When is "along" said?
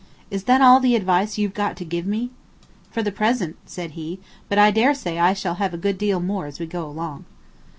6.87-7.25